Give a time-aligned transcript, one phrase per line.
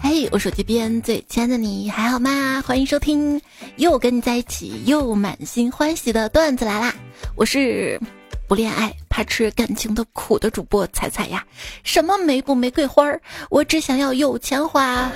[0.00, 2.62] 嘿，我手机边最亲爱的你还好吗？
[2.66, 3.40] 欢迎收听，
[3.76, 6.94] 又跟你在一起又满心欢喜的段子来啦！
[7.34, 8.00] 我是
[8.46, 11.44] 不恋爱怕吃感情的苦的主播彩彩呀。
[11.82, 13.02] 什么玫不玫瑰花，
[13.50, 15.10] 我只想要有钱花。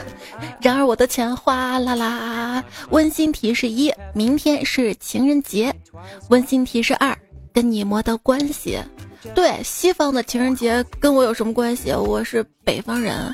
[0.60, 2.64] 然而我的钱哗啦啦。
[2.90, 5.72] 温馨提示一：明天是情人节。
[6.30, 7.16] 温馨提示二：
[7.52, 8.78] 跟你没得关系。
[9.34, 11.92] 对，西方的情人节跟我有什么关系？
[11.92, 13.32] 我是北方人。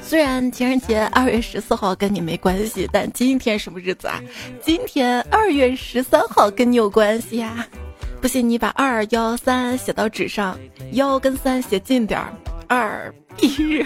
[0.00, 4.22] 虽然情人节二月十四号跟你没关系，但今天什么日子啊？
[4.62, 7.66] 今天二月十三号跟你有关系呀！
[8.20, 10.58] 不信你把二幺三写到纸上，
[10.92, 12.32] 幺跟三写近点儿，
[12.68, 13.84] 二一日。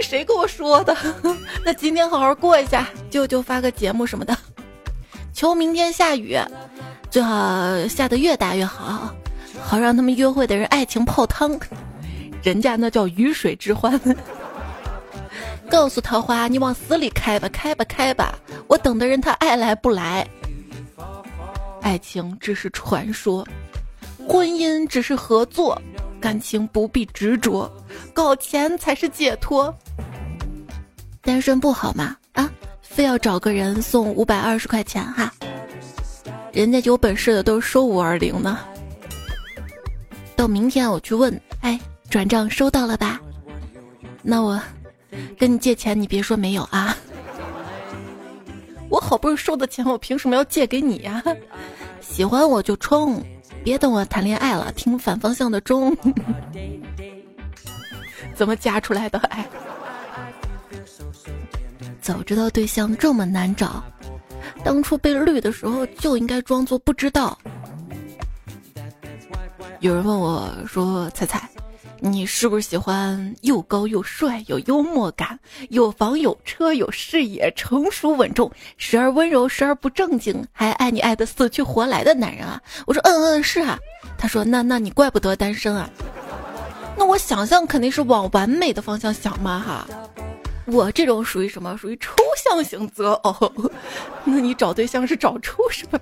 [0.00, 0.96] 谁跟我说的？
[1.64, 4.36] 那今天好好过一下，舅舅发个节目什么的，
[5.32, 6.38] 求明天下雨，
[7.10, 9.14] 最好下的越大越好，
[9.64, 11.58] 好让他们约会的人爱情泡汤，
[12.42, 13.98] 人家那叫鱼水之欢。
[15.70, 18.34] 告诉桃花，你往死里开吧，开吧，开吧！
[18.66, 20.26] 我等的人他爱来不来。
[21.80, 23.46] 爱情只是传说，
[24.28, 25.80] 婚姻只是合作，
[26.20, 27.70] 感情不必执着，
[28.12, 29.74] 搞钱才是解脱。
[31.22, 32.14] 单身不好吗？
[32.32, 32.50] 啊，
[32.82, 35.32] 非要找个人送五百二十块钱哈？
[36.52, 38.58] 人家有本事的都是收五二零呢。
[40.42, 41.78] 到明天我去问，哎，
[42.10, 43.20] 转账收到了吧？
[44.22, 44.60] 那我。
[45.38, 46.96] 跟你借钱，你别说没有啊！
[48.88, 51.22] 我好不容易收的钱，我凭什么要借给你呀？
[52.00, 53.22] 喜欢我就冲，
[53.62, 55.96] 别等我谈恋爱了，听反方向的钟。
[58.34, 59.20] 怎么加出来的？
[59.30, 59.46] 哎，
[62.00, 63.80] 早知道对象这么难找，
[64.64, 67.38] 当初被绿的时候就应该装作不知道。
[69.82, 71.50] 有人问我说：“彩彩。”
[71.98, 75.38] 你是不是喜欢又高又帅、有幽默感、
[75.70, 82.60] 有房有车有视野、成熟稳重、时而温柔时而不正经，还爱你爱的死去活来的男人啊？
[82.86, 83.76] 我说嗯嗯是啊。
[84.16, 85.90] 他说那那你怪不得单身啊。
[86.96, 89.86] 那我想象肯定是往完美的方向想嘛哈。
[90.72, 91.76] 我这种属于什么？
[91.76, 93.52] 属于抽象型择偶。
[94.24, 96.00] 那你找对象是找出什么？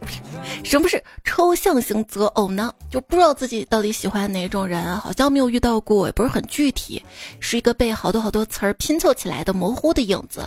[0.64, 2.72] 什么是抽象型择偶呢？
[2.88, 7.02] 就不知道自己到底喜欢哪种人，好像没有遇到过，也不是很具体，
[7.40, 10.42] 是一个被好多好多词儿拼凑起来的模糊的影子。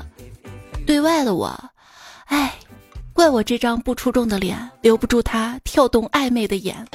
[0.85, 1.53] 对外的我，
[2.25, 2.53] 哎，
[3.11, 6.87] 怪我这张不出众的脸留不住他跳动暧昧的眼。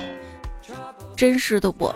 [1.17, 1.95] 真实的我。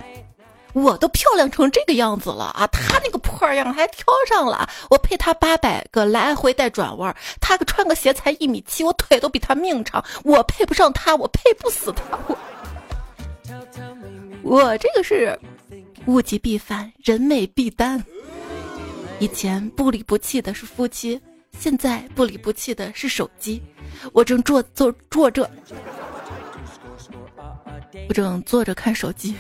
[0.72, 2.66] 我都漂亮成这个样子了啊！
[2.68, 12.36] 他那个破样还挑上了，我配他八百个来回带转弯，他个穿个鞋才一米七，我腿都比他命长，我配不上他，我配不死他，我
[14.64, 15.38] 我这个是
[16.06, 18.02] 物极必反，人美必单。
[19.18, 21.20] 以前不离不弃的是夫妻，
[21.58, 23.62] 现在不离不弃的是手机。
[24.12, 25.48] 我正坐坐坐着，
[28.08, 29.34] 我正坐着看手机。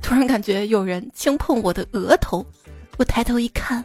[0.00, 2.44] 突然感觉有人轻碰我的额头，
[2.98, 3.84] 我抬头一看，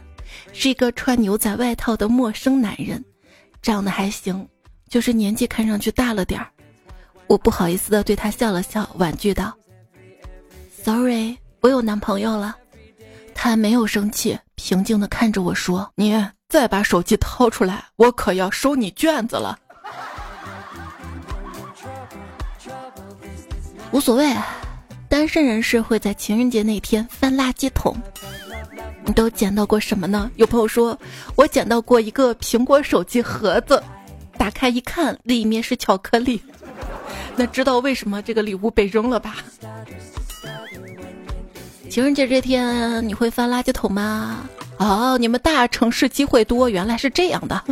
[0.52, 3.04] 是一个穿牛仔外套的陌生男人，
[3.62, 4.46] 长得还行，
[4.88, 6.48] 就是年纪看上去大了点儿。
[7.26, 9.52] 我不好意思的对他笑了笑，婉拒道
[10.82, 12.56] ：“Sorry，我有男朋友了。”
[13.34, 19.58] 他没有生气，平静的看着我说：“你再把手机掏出来，我可要收你卷子了。”
[23.92, 24.32] 无所谓。
[25.08, 27.96] 单身人士会在情人节那天翻垃圾桶。
[29.06, 30.30] 你都捡到过什么呢？
[30.36, 30.98] 有朋友说，
[31.34, 33.82] 我捡到过一个苹果手机盒子，
[34.36, 36.42] 打开一看，里面是巧克力。
[37.34, 39.36] 那知道为什么这个礼物被扔了吧？
[41.88, 44.46] 情人节这天你会翻垃圾桶吗？
[44.76, 47.64] 哦，你们大城市机会多，原来是这样的。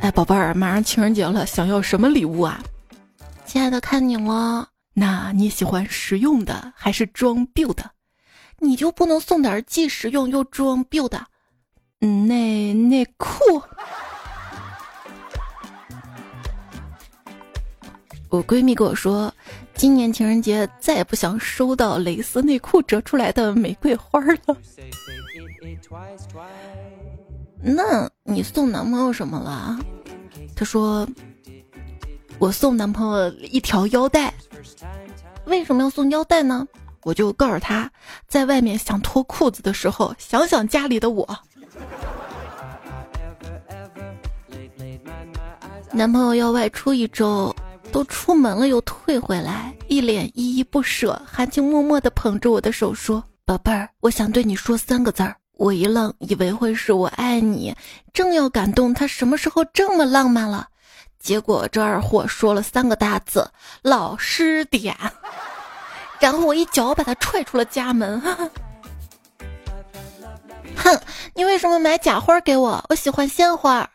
[0.00, 2.62] 哎，宝贝儿，马上情人节了，想要什么礼物啊？
[3.54, 4.68] 亲爱的，看你了。
[4.94, 7.88] 那你喜欢实用的还是装 b i u 的？
[8.58, 11.24] 你就不能送点既实用又装 b i u 的？
[12.00, 13.38] 嗯，内内裤。
[18.28, 19.32] 我闺蜜跟我说，
[19.76, 24.56] 今年情人节再也不想收到蕾丝内裤折出来的玫瑰花了。
[27.62, 29.78] 那你送男朋友什么了？
[30.56, 31.08] 她说，
[32.38, 34.32] 我送男朋友一条腰带。
[35.46, 36.66] 为什么要送腰带呢？
[37.02, 37.90] 我就告诉他，
[38.26, 41.38] 在外面想脱裤子的时候，想想家里的我。
[45.92, 47.54] 男朋友要外出一周，
[47.92, 57.72] 都出门了又退回来，一脸依依不舍，含情脉脉的捧着我的手说：“宝贝儿，我想对你说三个字儿。”我一愣，以为会是我爱你，
[58.12, 60.66] 正要感动，他什么时候这么浪漫了？
[61.24, 63.50] 结果这二货说了三个大字
[63.80, 64.94] ：“老师点。
[66.20, 68.20] ”然后我一脚把他踹出了家门。
[70.76, 71.00] 哼，
[71.34, 72.84] 你为什么买假花给我？
[72.90, 73.88] 我喜欢鲜花。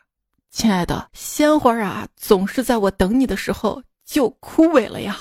[0.50, 5.20] 亲爱的，鲜花啊，总是在我等你的时候就枯萎了呀。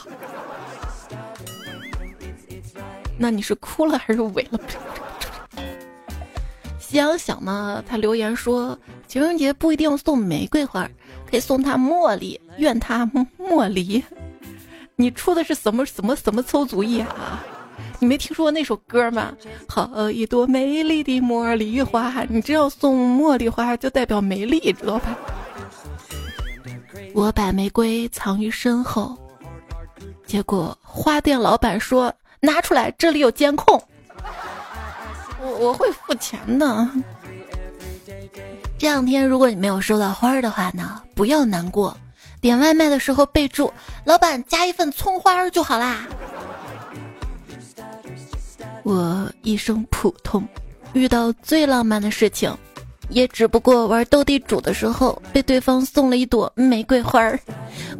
[3.18, 4.58] 那你是哭了还是萎了？
[6.88, 10.88] 夕阳想呢，他留言说，情人节不一定送玫瑰花，
[11.30, 13.04] 可以送他茉莉，愿他
[13.38, 14.02] 茉莉。
[14.96, 17.44] 你出的是什么什么什么馊主意啊？
[17.98, 19.34] 你没听说过那首歌吗？
[19.68, 25.14] 好一朵美丽的茉莉花，你只要送茉莉花就代表美丽，知道吧？
[27.12, 29.14] 我把玫瑰藏于身后，
[30.26, 32.10] 结果花店老板说。
[32.40, 33.82] 拿出来，这里有监控。
[35.40, 36.88] 我我会付钱的。
[38.78, 41.96] 这两天如果你没有收到花儿的话呢，不要难过。
[42.40, 43.72] 点外卖的时候备注
[44.06, 46.06] “老板加一份葱花儿”就好啦。
[48.84, 50.46] 我一生普通，
[50.92, 52.56] 遇到最浪漫的事情，
[53.08, 57.38] 也只不过玩斗地主的时候被对方送了一朵玫瑰花儿。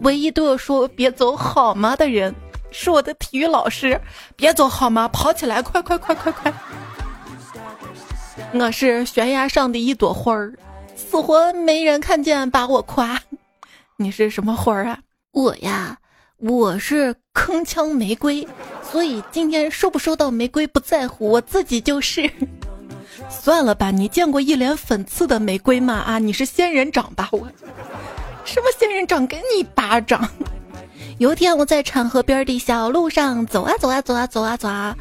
[0.03, 2.35] 唯一对我说“别走好吗”的人。
[2.71, 3.99] 是我的体育老师，
[4.37, 5.09] 别走好吗？
[5.09, 6.53] 跑起来，快快快快快！
[8.55, 10.55] 我是悬崖上的一朵花儿，
[10.97, 13.21] 死活没人看见把我夸。
[13.97, 14.99] 你是什么花儿啊？
[15.33, 15.99] 我呀，
[16.39, 18.49] 我是铿锵玫瑰，
[18.83, 22.31] 所以今天收不收到玫瑰不在乎，我自己就是。
[23.29, 25.95] 算了吧，你见过一脸粉刺的玫瑰吗？
[25.95, 27.29] 啊，你是仙人掌吧？
[27.33, 27.47] 我
[28.45, 29.27] 什么仙人掌？
[29.27, 30.27] 给你一巴掌！
[31.19, 34.97] 有一天，我在长河边的小路上走啊走啊走啊走啊走啊，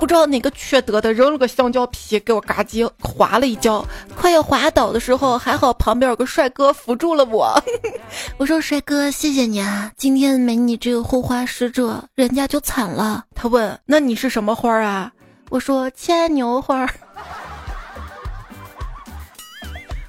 [0.00, 3.84] 不知道哪个缺德的扔了个香蕉皮，给我嘎叽滑了一跤，
[4.16, 7.62] 快要滑倒的时候，还好旁边有个帅哥扶住了我。
[8.38, 15.12] 我说：“帅哥，谢谢你啊，今天没你这个护花使者，人家就惨了。”他问：“那你是什么花啊？”
[15.50, 16.88] 我说：“牵牛花。”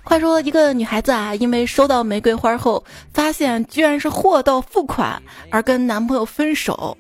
[0.10, 2.84] 话说，一个女孩子啊，因为收到玫瑰花后，
[3.14, 5.22] 发现居然是货到付款，
[5.52, 6.98] 而跟男朋友分手。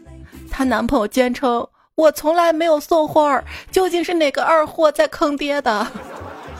[0.52, 1.68] 她男朋友坚称
[1.98, 5.88] ：“我从来没有送花儿，究竟是哪个二货在坑爹的？”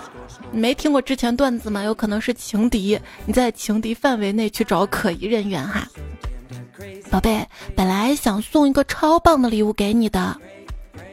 [0.52, 1.84] 没听过之前段子吗？
[1.84, 5.88] 有可能是情敌，你在情敌范围内去找可疑人员哈。
[7.12, 10.36] 宝贝，本来想送一个超棒的礼物给你的，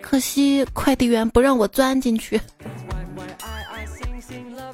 [0.00, 2.40] 可惜快递员不让我钻进去。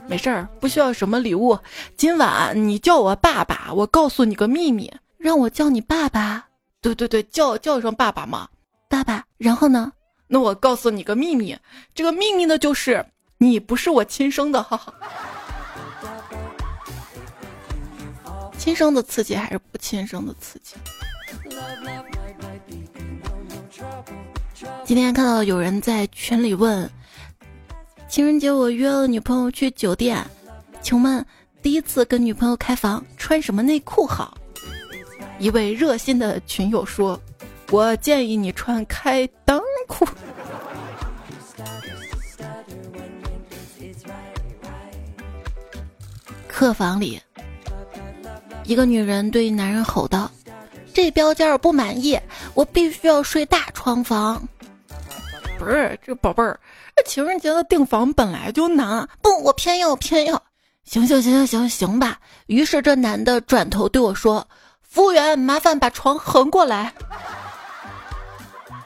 [0.08, 1.58] 没事儿，不需要什么礼物。
[1.96, 6.46] 今晚你叫我爸爸，我告诉你个秘密，让我叫你爸爸。
[6.81, 8.49] 对对对，叫叫一声爸爸嘛，
[8.88, 9.25] 爸爸。
[9.38, 9.93] 然后呢？
[10.26, 11.56] 那我告诉你个秘密，
[11.94, 13.04] 这个秘密呢就是
[13.38, 14.62] 你不是我亲生的。
[14.62, 14.93] 哈哈。
[18.58, 20.75] 亲生的刺激还是不亲生的刺激？
[24.84, 26.90] 今天看到有人在群里问。
[28.12, 30.23] 情人节我约了女朋友去酒店，
[30.82, 31.25] 请问
[31.62, 34.37] 第一次跟女朋友开房穿什么内裤好？
[35.38, 37.19] 一位热心的群友说
[37.73, 40.06] ：“我建议你穿开裆裤。”
[46.47, 47.19] 客房里，
[48.64, 50.31] 一个女人对男人吼道
[50.92, 52.21] ：“这标间不满意，
[52.52, 54.47] 我必须要睡大床房。”
[55.59, 56.61] 不是，这宝贝儿。
[57.02, 60.42] 情人节的订房本来就难，不，我偏要偏要。
[60.85, 62.18] 行行行行行行吧。
[62.47, 64.47] 于是这男的转头对我说
[64.82, 66.92] ：“服务员，麻烦把床横过来。”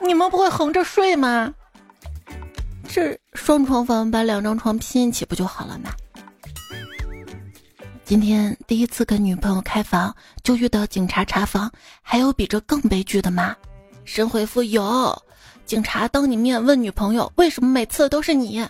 [0.01, 1.53] 你们不会横着睡吗？
[2.89, 5.91] 这双床房把两张床拼一起不就好了吗？
[8.05, 11.69] 今天第一次跟女朋友开房，就遇到警察查房，
[12.03, 13.57] 还有比这更悲剧的吗？
[14.05, 15.21] 神回复有。
[15.67, 18.65] 警察当你面问女朋友：“为什么每次都是你？”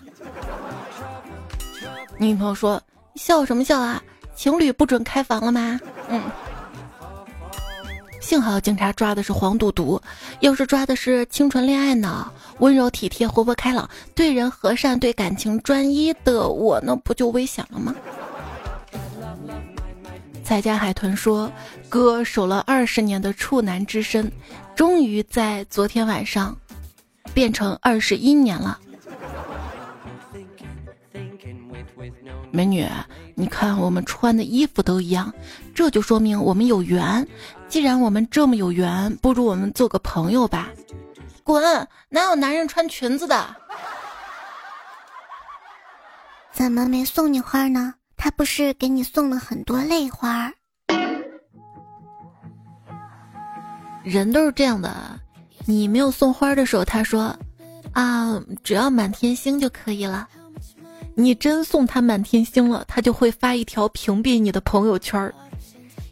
[2.16, 2.82] 女朋友说
[3.14, 4.02] ：“笑什么笑啊？
[4.34, 6.22] 情侣不准开房了吗？”嗯。
[8.18, 10.00] 幸好警察抓的是黄赌毒，
[10.40, 17.94] 要是抓的是清纯恋爱脑、温柔体贴、活泼开朗、对人和善、对感情专一的我，那不就危险了吗？
[20.42, 21.52] 蔡家海豚说
[21.88, 24.30] ：“哥守了二十年的处男之身，
[24.74, 26.56] 终于在昨天晚上。”
[27.36, 28.80] 变成二十一年了，
[32.50, 32.88] 美女，
[33.34, 35.30] 你看我们穿的衣服都一样，
[35.74, 37.28] 这就说明我们有缘。
[37.68, 40.70] 既然我们这么有缘，不如我们做个朋友吧。
[41.44, 41.62] 滚！
[42.08, 43.54] 哪有男人穿裙子的？
[46.52, 47.92] 怎么没送你花呢？
[48.16, 50.50] 他不是给你送了很多泪花？
[54.02, 55.20] 人都是这样的，
[55.66, 57.36] 你没有送花的时候，他说
[57.92, 60.26] ：“啊，只要满天星就可以了。”
[61.18, 65.34] 你真送他满天星了，他就会发一条屏蔽你的朋友圈儿。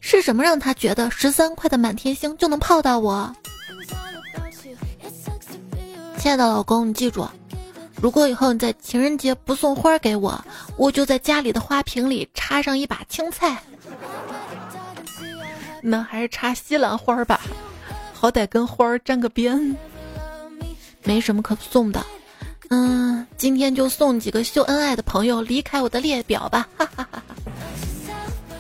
[0.00, 3.30] 是什么让他觉得十三块的满天星就能泡到我？
[6.18, 7.28] 亲爱的老公，你记住，
[8.00, 10.42] 如果以后你在情人节不送花给我，
[10.78, 13.62] 我就在家里的花瓶里插上一把青菜。
[15.82, 17.42] 那还是插西兰花吧，
[18.24, 19.76] 好歹跟花儿沾个边。
[21.02, 22.02] 没什么可送的。
[22.70, 26.66] 嗯，今天就送几个秀恩爱的朋友离开我的列表吧。
[26.74, 27.22] 哈哈哈哈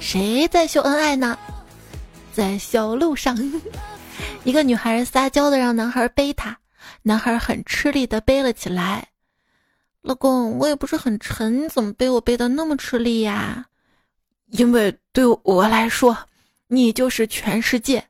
[0.00, 1.38] 谁在秀恩爱呢？
[2.34, 3.34] 在小路上，
[4.44, 6.58] 一个女孩撒娇的让男孩背她，
[7.00, 9.08] 男孩很吃力的背了起来。
[10.02, 13.64] 老公，我也不是很沉，你怎么背我背的那么吃力呀？
[14.50, 16.14] 因为对我来说，
[16.68, 18.04] 你就是全世界。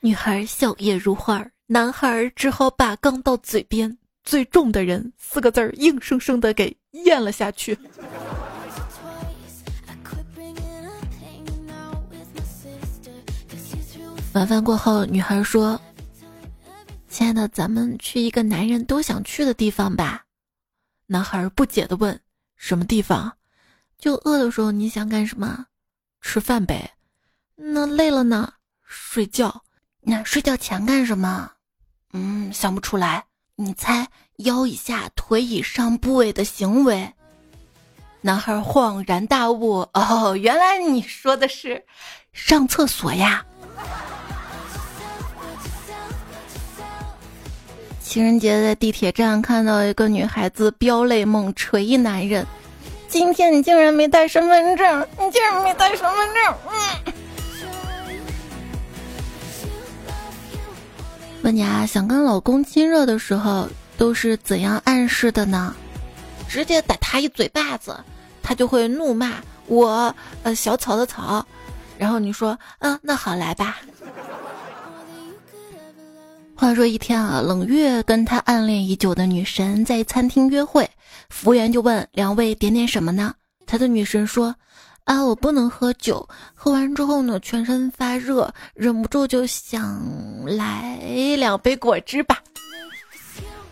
[0.00, 3.98] 女孩笑靥如花，男孩只好把刚到嘴边。
[4.22, 7.76] 最重的人四个字儿，硬生生的给咽了下去。
[14.34, 15.80] 晚饭过后，女孩说
[17.10, 20.24] ：“亲爱的，咱们去一个男人都想去的地方吧。”
[21.06, 22.20] 男孩不解的问
[22.54, 23.36] ：“什么地方？
[23.98, 25.66] 就饿的时候你想干什么？
[26.20, 26.92] 吃饭呗。
[27.56, 28.52] 那累了呢？
[28.84, 29.64] 睡觉。
[30.10, 31.50] 那睡觉前干什么？
[32.14, 33.22] 嗯，想不出来。”
[33.60, 37.12] 你猜腰以下、腿以上部位的行为？
[38.20, 41.84] 男孩恍然大悟：哦，原来你说的是
[42.32, 43.44] 上厕所呀！
[48.00, 52.46] 情人节在地铁站看到一个女孩子飙泪猛捶一男人，
[53.08, 55.06] 今天你竟然没带身份证！
[55.18, 56.54] 你竟然没带身份证！
[56.70, 57.12] 嗯。
[61.42, 65.74] 问你啊，想跟老公亲热的时候都是怎样暗示的呢？
[66.48, 67.96] 直接打他一嘴巴子，
[68.42, 69.34] 他就会怒骂
[69.66, 71.46] 我，呃，小草的草。
[71.96, 73.78] 然后你说，嗯，那好来吧。
[76.56, 80.90] 话说一天啊，冷月跟他暗恋已久的女神在餐厅约会，
[81.30, 83.34] 服务员就问两位点点什么呢？
[83.66, 84.54] 他的女神说。
[85.08, 89.98] 啊，我不能喝酒，喝完之后呢，全身发热，忍不住就想
[90.44, 90.98] 来
[91.38, 92.36] 两杯果汁吧。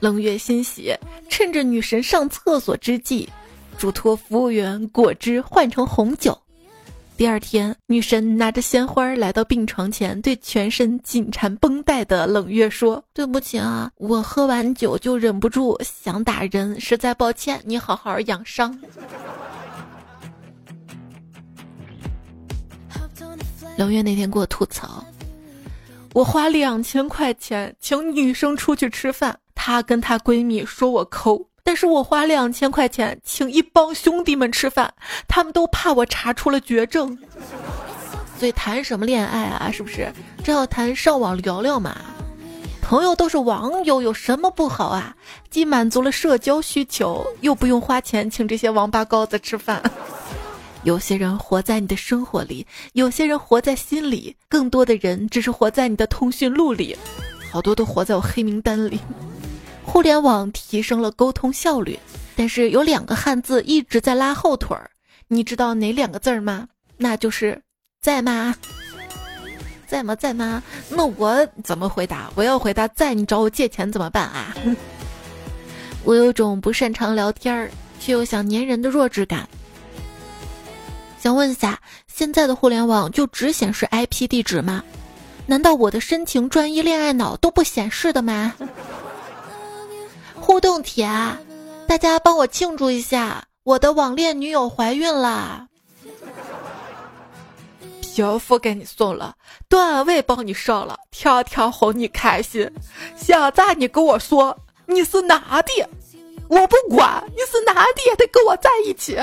[0.00, 0.96] 冷月欣喜，
[1.28, 3.28] 趁着女神上厕所之际，
[3.76, 6.36] 嘱托服务员果汁换成红酒。
[7.18, 18.74] 第二天，女神拿着鲜花来到病床前，对全身紧缠绷带的冷月说：“对不起啊，我喝完酒就忍不住想打人，实在抱歉，你好好养伤。”
[23.76, 25.04] 冷月那天给我吐槽，
[26.14, 34.92] 我花两千块钱请女生出去吃饭，她跟她闺蜜说我抠；但是我花两千块钱请一帮兄弟们吃饭，
[35.28, 37.16] 他们都怕我查出了绝症。
[38.38, 39.70] 所以谈什么恋爱啊？
[39.70, 40.10] 是不是？
[40.42, 41.94] 这要谈上网聊聊嘛？
[42.80, 45.14] 朋友都是网友，有什么不好啊？
[45.50, 49.82] 既满足了社交需求，又不用花钱请这些王八羔子吃饭。
[50.82, 56.96] 有些人活在你的生活里，有些人活在心里，更多的人只是活在你的通讯录里，
[57.50, 59.00] 好多都活在我黑名单里。
[59.82, 61.98] 互联网提升了沟通效率，
[62.36, 64.90] 但是有两个汉字一直在拉后腿儿，
[65.28, 66.68] 你知道哪两个字儿吗？
[66.96, 67.60] 那就是
[68.00, 68.54] 在吗？
[69.86, 70.14] 在吗？
[70.14, 70.62] 在吗？
[70.88, 72.30] 那我怎么回答？
[72.34, 74.54] 我要回答在，你找我借钱怎么办啊？
[76.04, 79.48] 我有种不擅长聊天儿，却又想粘人的弱智感。
[81.26, 84.84] 想问一下，现在的互联网就只显示 IP 地址吗？
[85.46, 88.54] 难道我的深情专一恋爱脑都不显示的吗？
[90.40, 91.36] 互动帖，啊
[91.88, 95.66] 大家帮我庆祝一下，我的网恋女友怀孕了。
[98.02, 99.34] 皮肤给你送了，
[99.68, 102.70] 段位帮你上了，条条哄你开心。
[103.16, 104.56] 现在你跟我说
[104.86, 105.88] 你是哪的，
[106.46, 109.18] 我不管你是哪的，也得跟我在一起。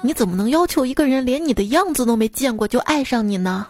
[0.00, 3.66] 你怎么能要求一个人连你的样子都没见过就爱上你呢？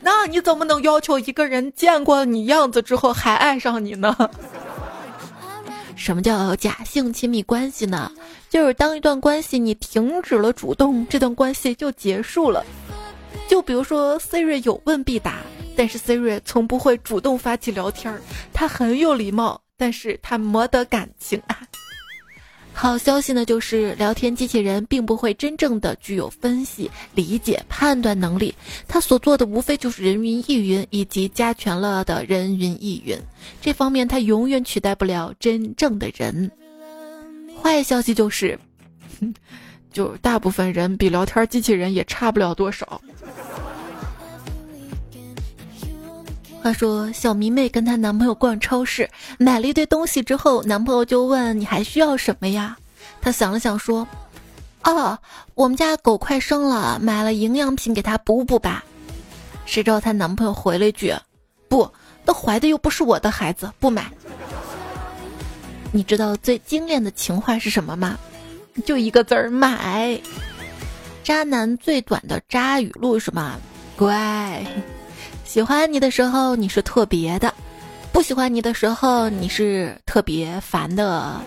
[0.00, 4.16] 那你怎么能要求一个人见过你样子之后还爱上你呢？
[5.94, 8.10] 什么叫假性亲密关系呢？
[8.50, 12.64] 就是当一段关系你停止了主动，这段关系就结束了。
[13.48, 15.38] 就比如说 Siri 有问必答，
[15.76, 18.20] 但是 Siri 从不会主动发起聊天儿，
[18.52, 21.58] 他很有礼貌，但是他没得感情啊。
[22.74, 28.54] 好消息呢，就是聊天机器人并不会真正的具有分析、理解、判断能力，
[28.88, 33.16] 它所做的无非就是人云亦云以及加权了的人云亦云，
[33.60, 36.50] 这方面它永远取代不了真正的人。
[37.62, 38.58] 坏消息就是，
[39.92, 43.00] 就大部分人比聊天机器人也差不了多少。
[46.62, 52.76] 话说，小迷妹跟她男朋友逛超市，买了一堆东西之后，男朋友就问：“你还需要什么呀？”
[53.20, 54.06] 她想了想说
[54.84, 55.18] ：“哦，
[55.54, 58.84] 我们家狗快生了，买了营养品给它补补吧。”
[59.66, 61.12] 谁知道她男朋友回了一句
[61.68, 61.90] ：“不，
[62.24, 64.08] 那怀的又不是我的孩子，不买。”
[65.90, 68.16] 你知道最精炼的情话是什么吗？
[68.86, 70.20] 就一个字儿买。
[71.24, 73.58] 渣男最短的渣语录是什么？
[73.96, 74.64] 乖。
[75.44, 77.52] 喜欢你的时候你是特别的，
[78.12, 81.40] 不喜欢你的时候你是特别烦的。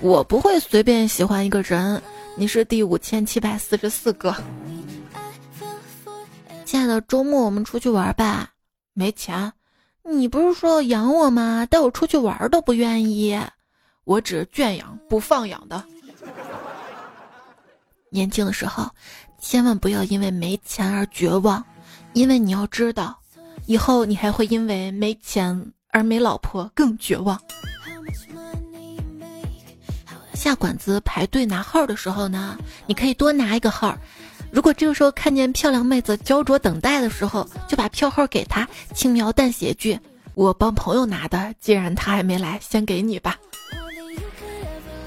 [0.00, 2.02] 我不会随便喜欢一个人，
[2.36, 4.34] 你是第五千七百四十四个。
[6.64, 8.50] 亲爱的，周末我们出去玩吧？
[8.92, 9.52] 没钱，
[10.02, 11.64] 你不是说要养我吗？
[11.70, 13.40] 带我出去玩都不愿意，
[14.04, 15.82] 我只圈养不放养的。
[18.10, 18.90] 年轻的时候，
[19.38, 21.64] 千万不要因为没钱而绝望。
[22.16, 23.14] 因为你要知道，
[23.66, 27.38] 以后你还会因为没钱而没老婆更绝望。
[30.32, 32.56] 下馆子排队拿号的时候呢，
[32.86, 33.94] 你可以多拿一个号。
[34.50, 40.00] 如果这个时候看见漂亮妹子焦灼等待的时候，就把票号给她，轻描淡写句
[40.32, 43.36] ：“我帮朋友拿的，既然她还没来，先给你吧。”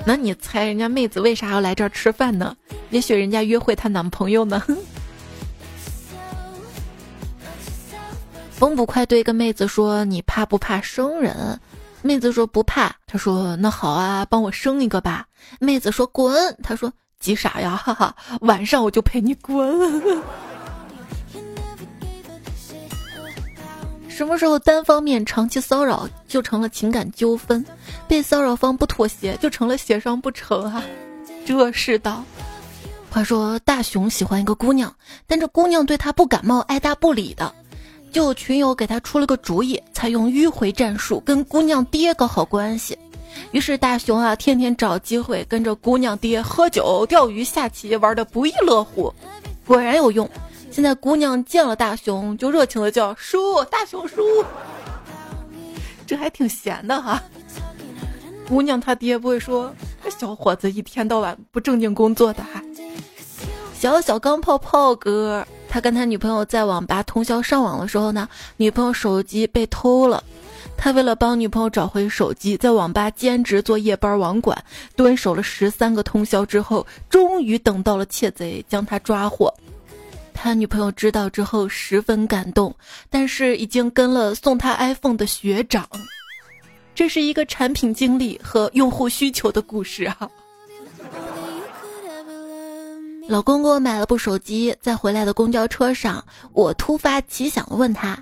[0.06, 2.56] 那你猜人家妹子为啥要来这儿吃饭呢？
[2.92, 4.62] 也许人家约会她男朋友呢。
[8.60, 11.58] 风不快对一个妹子说：“你怕不怕生人？”
[12.04, 15.26] 妹子说：“不怕。”他说：“那好啊，帮我生一个吧。”
[15.62, 17.78] 妹子说：“滚！”他说：“急啥呀？
[17.78, 20.04] 哈哈，晚上我就陪你滚。”
[24.10, 27.66] 什么时候单方面长期骚扰就成了情感纠纷？
[28.10, 30.84] 被骚扰方不妥协就成了协商不成啊？
[31.46, 32.22] 这世道。
[33.10, 34.94] 话说大熊喜欢一个姑娘，
[35.26, 37.56] 但这姑娘对他不感冒，爱答不理的。
[38.12, 42.98] 就群友给他出了个主意，采用迂回战术，跟姑娘爹搞好关系。
[43.52, 49.14] 于是大熊啊，天天找机会跟着姑娘爹喝酒、钓鱼、下棋，玩的不亦乐乎。
[49.66, 50.28] 果然有用，
[50.72, 54.44] 现在姑娘见了大熊就热情的叫叔，大熊叔。
[56.08, 57.22] 这还挺闲的哈。
[58.48, 59.72] 姑娘他爹不会说
[60.04, 62.64] 这小伙子一天到晚不正经工作的哈。
[63.76, 65.46] 小小钢炮炮哥。
[65.70, 68.28] 他跟他女朋友在网吧通宵上网的时候呢，
[68.58, 70.24] 女朋友手机被偷了。
[70.76, 74.64] 他为了帮女朋友找回手机，在网吧兼职做夜班网管，
[74.96, 79.54] 蹲守了十三个通宵之后，终于等到了窃贼，将他抓获。
[80.34, 82.74] 他女朋友知道之后十分感动，
[83.10, 85.88] 但是已经跟了送他 iPhone 的学长。
[86.96, 90.30] 这是一个产品经理和用户需求的故事啊。
[93.30, 98.18] 老公给我买了部手机，在回来的公交车上，我突发奇想问他：“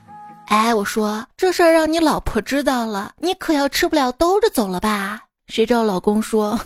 [0.48, 6.60] 哎，我说这事儿让你老婆知道了，你可要吃不了兜着走了吧？”谁知道老公说：“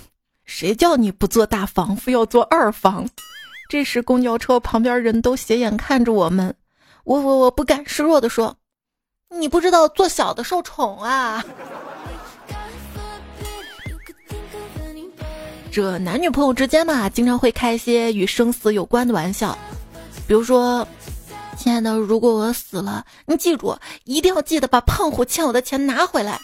[0.44, 3.08] 谁叫你不做大房，非要做二房？”
[3.70, 6.56] 这时公交车旁边人都斜眼看着我们，
[7.04, 8.56] 我我我不敢示弱的说
[9.30, 11.46] ：“你不知道做小的受宠啊。”
[15.72, 19.58] 这男女朋友之间嘛，经常会开一些与生死有关的玩笑，
[20.28, 20.86] 比如说
[21.58, 26.38] ：“亲爱的，如果我死了，你记住，一定要记得把胖虎欠我的钱拿回来。”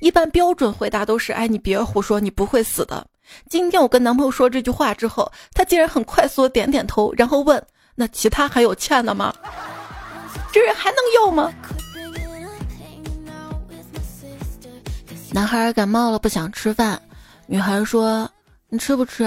[0.00, 3.06] 一般标准回答都是：“哎，你别胡说，你不会死的。”
[3.48, 7.64] 今天我跟男朋友说这句话之后，他竟然很快速点点头，然后问
[7.96, 9.34] ：“那其他还有欠的吗？
[10.52, 11.50] 这人还能要吗？”
[15.32, 17.00] 男孩感冒了，不想吃饭，
[17.46, 18.30] 女孩说。
[18.70, 19.24] 你吃不吃？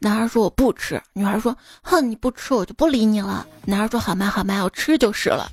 [0.00, 1.00] 男孩说我不吃。
[1.12, 3.46] 女孩说：哼，你不吃我就不理你了。
[3.64, 5.50] 男孩说：好嘛好嘛，我吃就是了。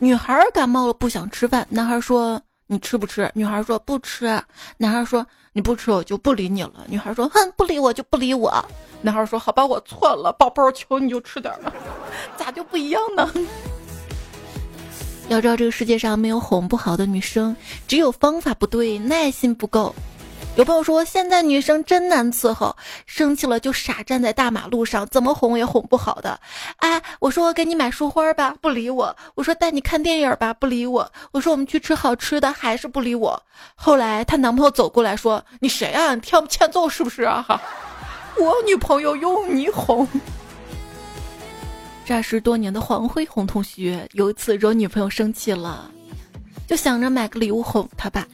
[0.00, 1.66] 女孩感冒了不想吃饭。
[1.70, 3.30] 男孩说：你吃不吃？
[3.34, 4.26] 女孩说不吃。
[4.76, 6.84] 男孩说：你不吃我就不理你了。
[6.88, 8.52] 女孩说：哼，不理我就不理我。
[9.00, 11.72] 男孩说：好吧，我错了，宝宝，求你就吃点吧。
[12.36, 13.32] 咋就不一样呢？
[15.28, 17.54] 要知道这个世界上没有哄不好的女生，
[17.86, 19.94] 只有方法不对，耐心不够。
[20.58, 26.40] 有朋友说，现在女生真难伺候，生气了就傻站在大马路上，怎么哄也哄不好的。
[26.78, 33.40] 哎，我说我给你买束花吧，不理我；我说带你看电影吧，不理我；我说我们去吃好吃的，还是不理我。
[33.76, 36.16] 后来她男朋友走过来说：“你谁啊？
[36.16, 37.46] 你跳欠揍是不是啊？”，
[38.36, 40.08] 我女朋友用你哄。
[42.04, 45.88] 这是多年的黄辉红同学，有一次惹女朋友生气了，
[46.66, 48.26] 就想着买个礼物哄她吧。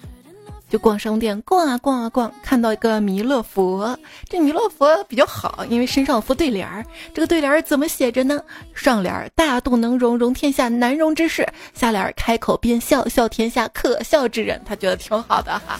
[0.74, 3.96] 就逛商店，逛啊逛啊逛，看到一个弥勒佛。
[4.28, 6.84] 这弥勒佛比较好，因为身上有副对联儿。
[7.14, 8.42] 这个对联儿怎么写着呢？
[8.74, 14.60] 上联儿大肚能容，容天下难容之事；下联儿开口便笑，笑天下可笑之人。
[14.66, 15.78] 他觉得挺好的哈。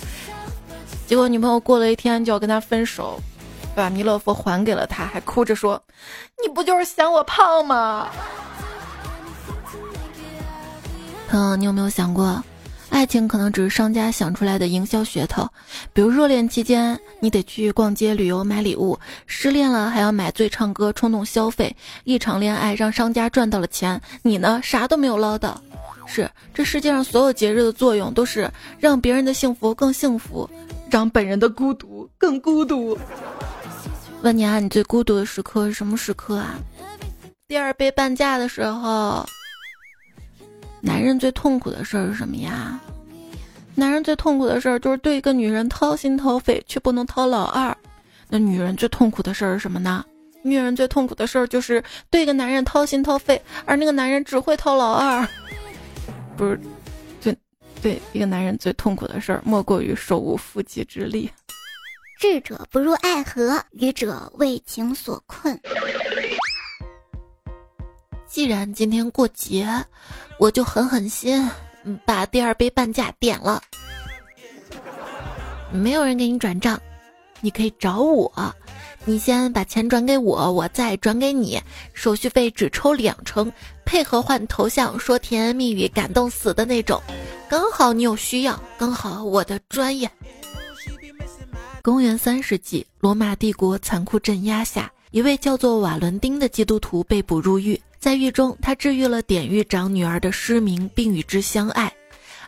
[1.09, 3.18] 结果女朋友过了一天就要跟他分手，
[3.74, 5.83] 把弥勒佛还给了他，还哭着说
[6.40, 8.07] ：“你不就是嫌我胖吗？”
[11.35, 12.40] 嗯，你有没有想过？
[12.94, 15.48] 爱情可能只是商家想出来的营销噱头，
[15.92, 21.74] 比如热恋期间你得去逛街、旅游、买礼物；失恋了还要买醉、唱歌、冲动消费。
[22.04, 25.61] 一场恋爱让商家赚到了钱，你呢啥都没有捞到。
[26.07, 30.48] 是这世界上所有节日的作用都是让别人的幸福更幸福，
[30.88, 32.96] 让本人的孤独更孤独。
[34.22, 36.54] 问你啊，你最孤独的时刻是什么时刻啊？
[37.48, 39.26] 第二杯半价的时候。
[40.87, 42.79] 男人最痛苦的事儿是什么呀？
[43.75, 47.75] 男人最痛苦的事儿就是对一个女人掏心掏肺，却不能掏老二。
[48.29, 50.05] 那女人最痛苦的事儿是什么呢？
[50.42, 55.27] 女人最痛苦的事儿就是对一个男人掏心掏肺，而那个男人只会掏老二。
[56.37, 56.61] 不是，
[57.18, 57.35] 最
[57.81, 61.31] 对一个男人最痛苦的事儿，莫过于手无缚鸡之力。
[62.20, 65.59] 智者不入爱河，愚者为情所困。
[68.35, 69.64] 既然今天过节。
[70.40, 71.49] 我就狠狠心，
[72.05, 73.62] 把第二杯半价点了。
[75.70, 76.77] 没有人给你转账，
[77.40, 78.53] 你可以找我。
[79.05, 81.62] 你先把钱转给我，我再转给你。
[81.92, 83.53] 手续费只抽两成，
[83.85, 87.01] 配合换头像，说甜言蜜语，感动死的那种。
[87.49, 90.11] 刚好你有需要，刚好我的专业。
[91.83, 97.81] 公元三世纪，罗马帝国残酷镇压下，一位叫做瓦伦丁的基督徒被捕入狱。
[98.05, 101.90] 在狱中，他治愈了典狱长女儿的失明，并与之相爱。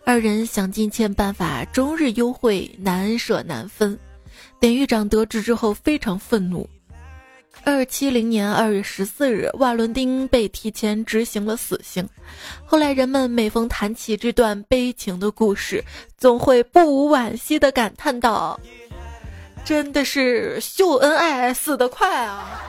[0.05, 3.99] 二人想尽千办法，终日幽会，难舍难分。
[4.61, 6.69] 典狱长得知之后非常愤怒。
[7.65, 12.07] 二七零年二月十四日，瓦伦丁被提前执行了死刑。
[12.67, 15.83] 后来，人们每逢谈起这段悲情的故事，
[16.19, 18.61] 总会不无惋惜地感叹道
[19.65, 22.61] ：“真的是秀恩爱死得快啊！”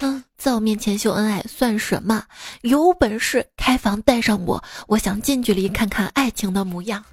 [0.00, 2.24] 嗯，在我面前秀恩爱算什么？
[2.62, 7.04] 有本事开房带上我，我想近距离看看爱情的模样。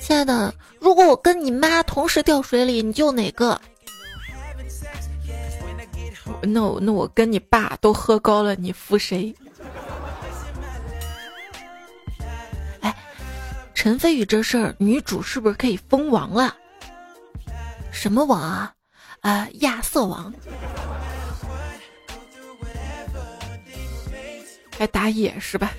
[0.00, 3.60] 亲爱的，如果我跟你妈同时掉水里，你救哪个？
[6.42, 9.34] 那我那我跟你爸都喝高了，你扶谁？
[12.80, 12.96] 哎，
[13.74, 16.56] 陈飞宇这事儿，女主是不是可以封王了？
[17.90, 18.72] 什么王啊？
[19.20, 20.32] 啊，亚瑟王，
[24.78, 25.72] 还打野是吧？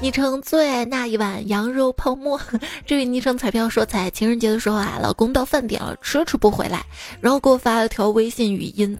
[0.00, 2.40] 昵称最爱那一碗羊肉泡馍。
[2.84, 6.84] 这位昵称彩票说，在情人节的时候啊，老公到饭点了，迟迟不回来，
[7.20, 8.98] 然后给我发了条微信语音，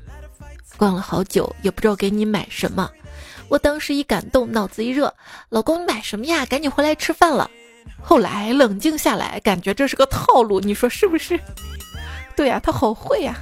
[0.76, 2.88] 逛了好久，也不知道给你买什么。
[3.48, 5.12] 我当时一感动，脑子一热，
[5.48, 6.46] 老公你买什么呀？
[6.46, 7.50] 赶紧回来吃饭了。
[8.00, 11.38] 后来冷静下来，感觉这是个套路，你说是不是？
[12.36, 13.36] 对呀，他好会呀！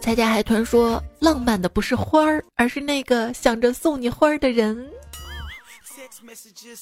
[0.00, 4.90] 财家海豚说：“浪漫的不是花儿，而是那个想着送你花儿的人。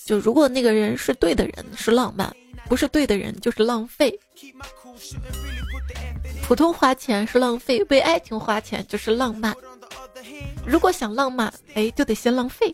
[0.05, 2.29] 就如果那个人是对的人，是浪漫；
[2.69, 4.17] 不是对的人，就是浪费。
[6.47, 9.55] 普通花钱是浪费，为爱情花钱就是浪漫。
[10.65, 12.73] 如果想浪漫，哎，就得先浪费。”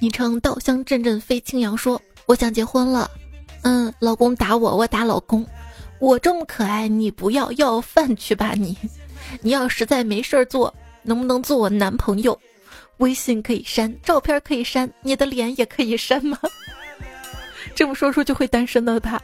[0.00, 3.10] 昵称稻香阵阵飞青扬说：“我想结婚了，
[3.62, 5.46] 嗯，老公打我，我打老公。”
[6.02, 8.76] 我这么可爱，你不要要饭去吧你！
[9.40, 12.36] 你要实在没事儿做，能不能做我男朋友？
[12.96, 16.36] 微信可以删，照片可以删，你的脸也可以删吗？
[17.72, 19.22] 这么说出就会单身的他，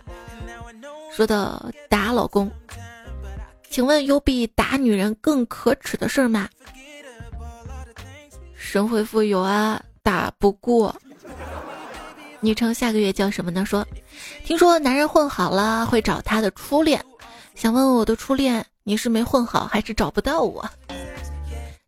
[1.12, 2.48] 说的打老公，
[3.68, 6.48] 请问有比打女人更可耻的事儿吗？
[8.54, 10.94] 神回复有啊，打不过。
[12.40, 13.64] 昵称下个月叫什么呢？
[13.66, 13.86] 说，
[14.44, 17.04] 听说男人混好了会找他的初恋，
[17.54, 20.64] 想问问我的初恋，你是没混好还是找不到我？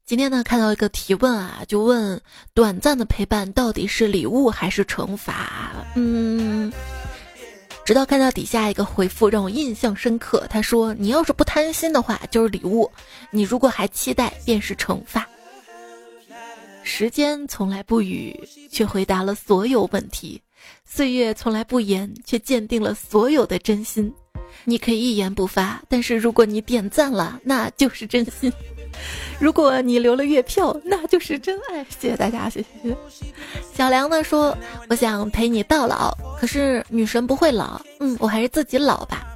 [0.04, 2.20] 今天呢，看到一个提问啊，就问
[2.52, 5.72] 短暂的陪伴到底是礼物还是惩罚？
[5.94, 6.72] 嗯，
[7.84, 12.90] 直到看到底下一个回复让我印象深刻，他说：“你要是不贪心的话，就是礼物；
[13.30, 15.24] 你如果还期待，便是惩罚。”
[16.82, 18.38] 时间从来不语，
[18.70, 20.40] 却回答了所有问题；
[20.84, 24.12] 岁月从来不言，却鉴定了所有的真心。
[24.64, 28.52] 你可以一言不发，但是如果你点赞了，那就是真心。
[29.38, 31.84] 如果你留了月票，那就是真爱。
[31.88, 32.96] 谢谢大家，谢谢。
[33.72, 34.56] 小梁呢说
[34.90, 39.26] ：“我想陪你到老，可是女神不会老，嗯，我还是自己老吧。”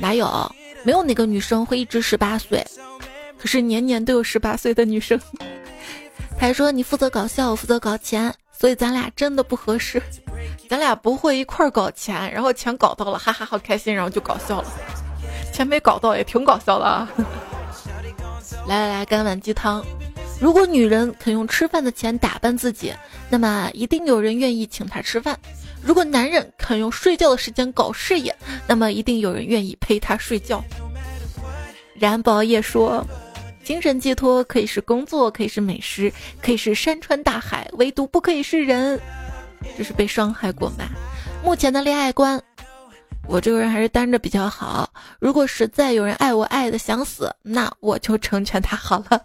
[0.00, 0.54] 哪有？
[0.84, 2.64] 没有哪个女生会一直十八岁，
[3.36, 5.20] 可是年年都有十八岁的女生。
[6.38, 10.00] 还说：“你负责搞笑，我负责搞钱，所以咱俩真的不合适。
[10.68, 14.68] 咱俩不会一块儿搞钱，然后钱搞到了，哈哈，好开心，然后就搞笑了。
[15.52, 17.08] 钱没搞到也挺搞笑的啊。
[18.68, 19.84] ”来来来，干碗鸡汤。
[20.40, 22.94] 如果女人肯用吃饭的钱打扮自己，
[23.28, 25.34] 那么一定有人愿意请她吃饭；
[25.82, 28.34] 如果男人肯用睡觉的时间搞事业，
[28.66, 30.62] 那么一定有人愿意陪他睡觉。
[31.94, 33.04] 然宝也说，
[33.68, 38.98] 精神寄托可以是工作，可以是美食，可以是山川大海，唯独不可以是人。
[39.76, 40.86] 这是被伤害过吗？
[41.44, 42.42] 目前的恋爱观。
[43.26, 44.90] 我这个人还是单着比较好。
[45.18, 49.22] 如果实在有人爱我爱的想死，那我就成全他好了。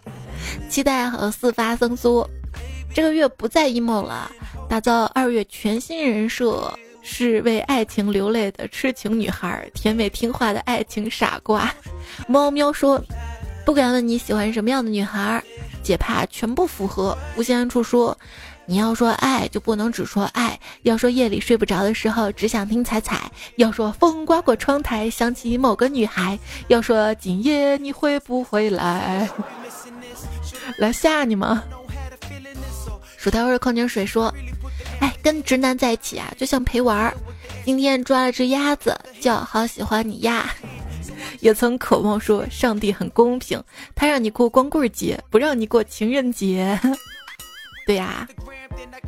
[0.67, 2.27] 期待和四发生疏，
[2.93, 4.29] 这个月不再 emo 了，
[4.67, 6.69] 打造二月全新人设，
[7.01, 11.73] 是为爱情流泪的痴情女孩，甜美听话的爱情傻瓜。
[12.27, 13.01] 猫喵说，
[13.65, 15.43] 不敢问你喜欢什么样的女孩，
[15.81, 17.17] 姐怕全部符合。
[17.37, 18.17] 无限暗处说。
[18.65, 23.17] 你要说爱，就不能只说爱；要说夜里睡不着的时候只想听彩彩；
[23.57, 26.37] 要说风刮过窗台想起某个女孩；
[26.69, 29.29] 要说今夜你会不会来？
[30.77, 31.61] 来吓你吗？
[33.17, 34.33] 薯条味矿泉水说
[35.01, 37.13] ：“哎，跟直男在一起啊，就像陪玩儿。
[37.65, 40.49] 今天抓了只鸭子，叫好喜欢你呀。
[41.39, 43.61] 也曾渴望说，上帝很公平，
[43.95, 46.79] 他让你过光棍节，不让你过情人节。
[47.85, 48.27] ”对呀，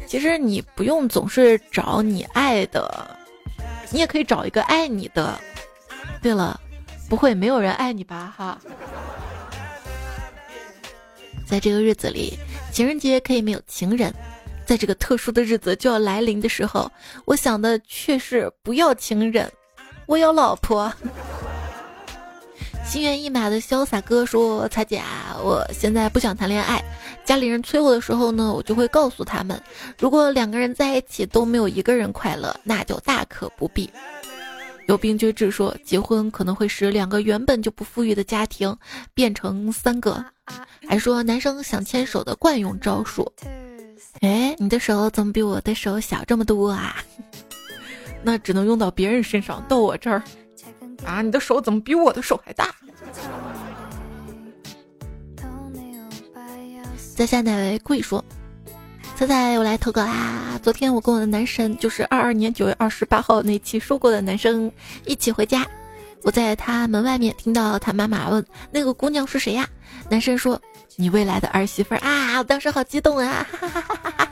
[0.05, 3.09] 其实你不用总是找你爱的，
[3.89, 5.39] 你也可以找一个爱你的。
[6.21, 6.59] 对了，
[7.09, 8.33] 不会没有人爱你吧？
[8.35, 8.59] 哈，
[11.47, 12.37] 在这个日子里，
[12.71, 14.13] 情人节可以没有情人，
[14.65, 16.91] 在这个特殊的日子就要来临的时候，
[17.23, 19.49] 我想的却是不要情人，
[20.05, 20.91] 我有老婆。
[22.85, 26.81] 心猿意马的潇洒哥说：“彩姐啊，我现在不想谈恋爱。
[27.25, 29.59] 家里人催我的时候呢，我就会告诉他们，
[29.99, 33.89] 如果两个人在一起都没有一个人快乐，那就大可不必。”
[34.87, 38.73] 有病绝志说：“结婚可能会使两个原本就不富裕的家庭
[39.13, 40.23] 变成三个。”
[40.87, 43.29] 还说男生想牵手的惯用招数。
[44.21, 47.03] 哎，你的手怎么比我的手小这么多啊？
[48.23, 50.23] 那只能用到别人身上，到我这儿。
[51.03, 52.73] 啊，你的手怎么比我的手还大？
[57.15, 58.23] 在下哪位贵说
[59.15, 60.59] ：“猜猜我来投稿啦！
[60.61, 64.69] 昨天我跟我的男神，就是二二年九月二十八号那期说过的男生
[65.05, 65.65] 一起回家。
[66.23, 69.65] 我在他门外面听到他妈妈问那个姑娘是谁呀？
[70.09, 70.61] 男生说
[70.97, 72.37] 你未来的儿媳妇啊！
[72.39, 73.47] 我当时好激动啊！
[73.49, 74.29] 哈哈哈哈！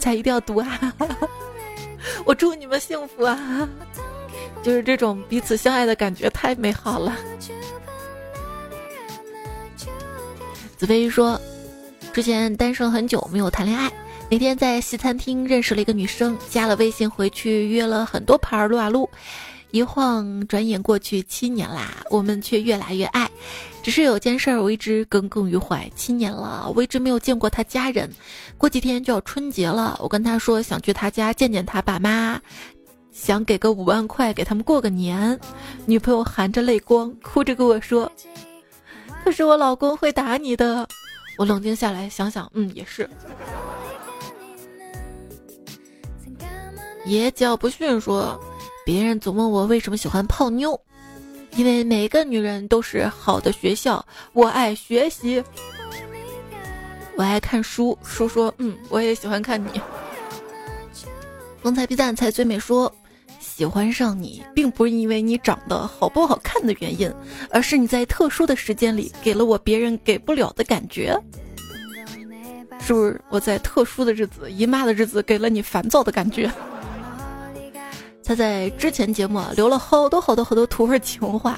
[0.00, 0.94] 才一定要读啊！
[2.24, 3.68] 我祝你们幸福啊！”
[4.62, 7.16] 就是这种彼此相爱的感觉太美好了。
[10.76, 11.40] 子飞说，
[12.12, 13.92] 之前单身很久没有谈恋爱，
[14.30, 19.08] 那天在西餐厅认识了一个女生，加了微信回去约了很多盘撸啊撸，
[19.70, 23.30] 一晃转眼过去七年啦，我们却越来越爱。
[23.82, 28.08] 只是有件事儿我一直耿耿于怀，七年了，我一直没有见过他家人。
[28.56, 32.40] 过几天就要春节了，我跟他说想去他家见见他爸妈。
[33.12, 35.38] 想给个五万块给他们过个年，
[35.86, 38.10] 女朋友含着泪光，哭着跟我说
[39.22, 40.88] ：“可是我老公会打你的。”
[41.38, 43.08] 我冷静下来想想，嗯，也是。
[47.04, 48.38] 爷叫不逊说
[48.84, 50.78] ：“别人总问我为什么喜欢泡妞，
[51.56, 54.04] 因为每个女人都是好的学校。
[54.32, 55.42] 我爱学习，
[57.16, 57.96] 我爱看书。
[58.02, 59.80] 书说，嗯，我也喜欢看你。”
[61.62, 62.92] 风采必赞才最美说。
[63.62, 67.08] 喜欢上你，并不是因为你长得好不好看的原因，
[67.48, 71.16] 而是你在特殊的时间里给了我别人给不了的感觉。
[72.80, 76.50] 是不是我在特殊的日子、姨妈的日子给了你烦躁的感觉？
[78.24, 81.56] 他在之前节目留了好多好多好多土味情话，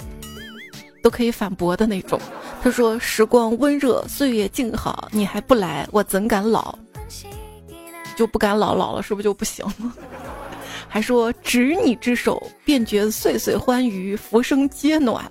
[1.03, 2.21] 都可以反驳的那种。
[2.62, 6.79] 他说：“时光温热，岁月静好，你还不来，我怎敢老？
[8.14, 9.90] 就不敢老，老了是不是就不行了？”
[10.95, 15.29] 还说：“执你之手，便觉岁岁欢愉，浮生皆暖。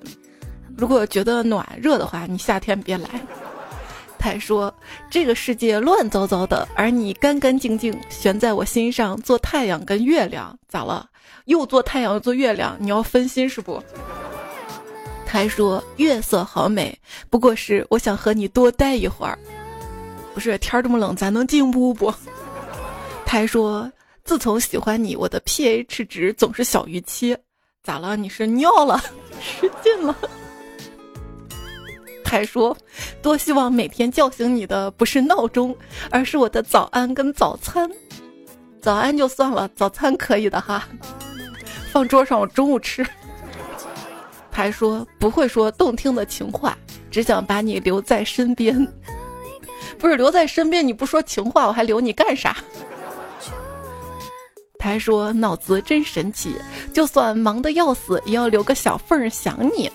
[0.77, 3.07] 如果觉得暖热的话，你夏天别来。”
[4.19, 4.73] 他还说
[5.09, 11.09] ：“这个世界乱糟糟的，而你干干净净，悬在我心上，做太阳跟月亮，咋了？
[11.45, 13.81] 又做太阳又做月亮，你要分心是不？”
[15.25, 16.99] 他还说：“月色好美，
[17.29, 19.39] 不过是我想和你多待一会儿。
[20.33, 22.13] 不是天儿这么冷，咱能进屋不？”
[23.25, 23.89] 他还说
[24.23, 27.37] ：“自从喜欢你，我的 pH 值总是小于七，
[27.83, 28.15] 咋了？
[28.15, 29.01] 你是尿了，
[29.41, 30.15] 失禁了？”
[32.23, 32.75] 还说
[33.21, 35.75] ：“多希望每天叫醒你的不是闹钟，
[36.09, 37.87] 而是我的早安跟早餐。
[38.81, 40.87] 早安就算了，早餐可以的哈，
[41.91, 43.05] 放桌上我中午吃。”
[44.49, 46.77] 还说不会说动听的情话，
[47.11, 48.87] 只想把你留在身边。
[49.99, 52.55] 不是留在身边，你不说情话，我还留你干啥？
[54.83, 56.53] 他还说脑子真神奇，
[56.93, 59.89] 就算忙得要死，也要留个小缝想你。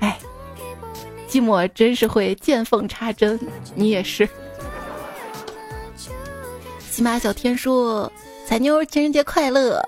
[0.00, 0.18] 哎，
[1.30, 3.38] 寂寞真是会见缝插针，
[3.76, 4.28] 你也是。
[6.90, 8.10] 喜马小天说
[8.44, 9.80] ：“彩妞情人节快乐。”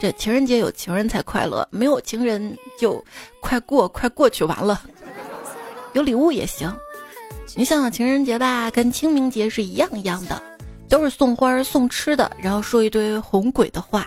[0.00, 3.04] 这情人节有情人才快乐，没有情人就
[3.38, 4.80] 快过快过去完了。
[5.92, 6.74] 有礼物也行，
[7.54, 10.42] 你想想情人节吧，跟清明节是一样一样的，
[10.94, 14.06] 都是送花送吃的，然后说一堆哄鬼的话。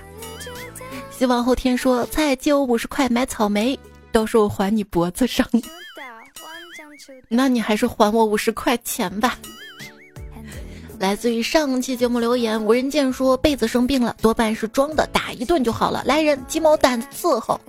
[1.12, 3.78] 希望后天说菜借我五十块买草莓，
[4.10, 5.45] 到时候还你脖子上。
[7.28, 9.38] 那你还是还我五十块钱吧。
[10.97, 16.02] 来自于上期节目留言，无人见说被子生病了，多半是装的，打一顿就好了。
[16.06, 17.60] 来人，鸡毛掸子伺候。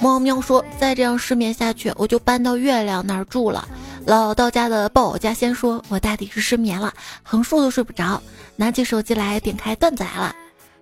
[0.00, 3.66] 猫喵说再这样失眠下去，我就搬到月亮那儿住了。
[4.08, 8.18] 老道家的报家先说，我大抵是失眠了，横竖都睡不着，
[8.56, 10.34] 拿起手机来点开段子来了。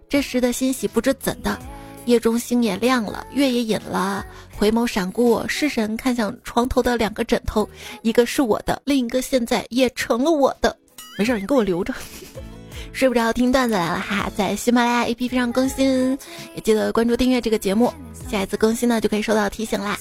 [0.09, 1.59] 这时的欣喜不知怎的，
[2.05, 4.25] 夜中星也亮了，月也隐了，
[4.57, 7.69] 回眸闪过，失神看向床头的两个枕头，
[8.03, 10.77] 一个是我的，另一个现在也成了我的。
[11.19, 11.93] 没事，你给我留着。
[12.95, 16.17] 睡不着听段子来了哈，在喜马拉雅 APP 上更新，
[16.55, 17.93] 也记得关注订阅这个节目，
[18.31, 19.99] 下一次更新呢就可以收到提醒啦。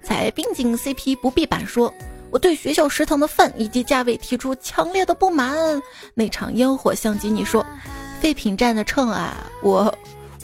[0.00, 1.92] 在并景 CP 不必板说，
[2.30, 5.80] 我对学校食堂的饭以及价位提出强烈的不满。
[6.14, 7.64] 那场烟火相机，你说，
[8.20, 9.92] 废品站的秤啊，我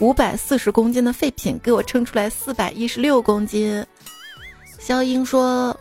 [0.01, 3.85] 五百四十公斤的废品给我称出来四百一十六公斤。
[4.79, 5.79] 肖英说。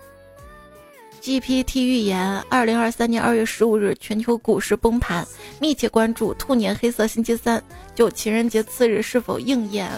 [1.22, 5.28] GPT 预言：二零二三年二月十五日，全球股市崩盘。
[5.60, 7.60] 密切关注兔年黑色星期三，
[7.96, 9.89] 就情人节次日是否应验？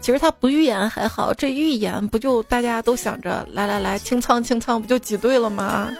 [0.00, 5.90] 其实他不预言还好，这预言不就大家都想着来来来清仓清仓，不就挤兑了吗？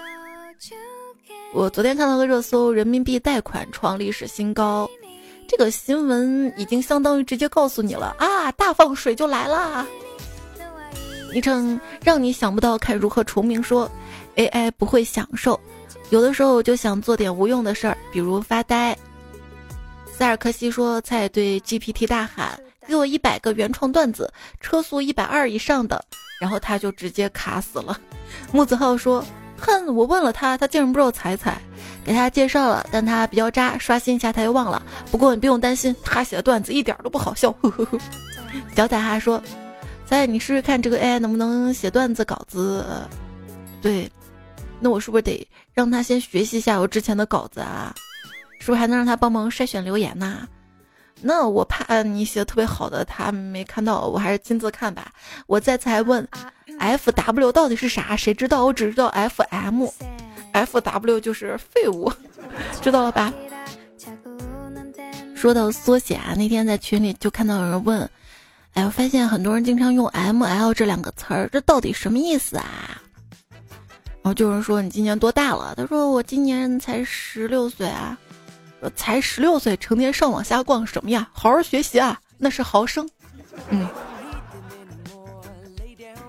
[1.53, 4.89] 我昨天看到个热搜：人民币贷款创历史新高。
[5.47, 9.87] 这个新闻已经相当于直接告诉你了啊，大放水就来啦！
[11.33, 13.91] 昵称让你想不到，看如何重名说
[14.37, 15.59] ，AI 不会享受，
[16.11, 18.97] 有的时候就想做点无用的事儿，比如发呆。
[20.07, 26.05] 塞尔克西说：“菜对 GPT 大喊，给我一百个原创段子，车速一百二以上的。”
[26.41, 27.97] 然后他就直接卡死了。
[28.51, 29.25] 木子浩说
[29.61, 31.61] ：“哼，我问了他，他竟然不知道彩彩，
[32.05, 34.83] 给他介绍了，但他比较渣，刷新一下他又忘了。
[35.11, 37.99] 不过你不用担心，他写的段子一点都不好笑。”呵呵呵。
[38.75, 39.43] 小仔哈说。
[40.07, 42.83] 再你试试看这个 AI 能不能写段子稿子？
[43.83, 44.11] 对，
[44.81, 47.95] 那我是不是得让他先学习一下我之前的稿子啊？
[48.59, 50.49] 是不是还能让他帮忙筛选留言呢？
[51.21, 55.13] 那我怕你写的特别好的他没看到，我还是亲自看吧。
[55.47, 56.27] 我再次还问
[56.79, 58.17] ，FW 到底是啥？
[58.17, 58.65] 谁知道？
[58.65, 62.13] 我只知道 FM，FW 就是废物，
[62.81, 63.33] 知道了吧？
[65.35, 68.09] 说到缩写啊，那天在群里就看到有人问。
[68.75, 73.01] 哎，我发现很多人经常用 “M L” 这两个词儿，这到底什么意思啊？
[74.23, 75.75] 然后就有人说你今年多大了？
[75.77, 78.17] 他说我今年才十六岁啊。
[78.95, 81.29] 才十六岁，成天上网瞎逛什么呀？
[81.33, 83.09] 好好学习啊，那是豪生。
[83.71, 83.89] 嗯。